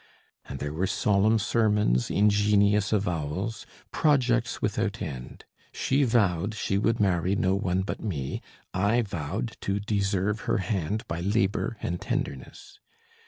And 0.45 0.57
there 0.57 0.73
were 0.73 0.87
solemn 0.87 1.37
sermons, 1.37 2.09
ingenious 2.09 2.91
avowals, 2.91 3.67
projects 3.91 4.59
without 4.59 4.99
end. 4.99 5.45
She 5.73 6.01
vowed 6.05 6.55
she 6.55 6.79
would 6.79 6.99
marry 6.99 7.35
no 7.35 7.53
one 7.53 7.83
but 7.83 7.99
me, 8.01 8.41
I 8.73 9.03
vowed 9.03 9.57
to 9.61 9.79
deserve 9.79 10.39
her 10.49 10.57
hand 10.57 11.07
by 11.07 11.19
labour 11.21 11.77
and 11.83 12.01
tenderness. 12.01 12.79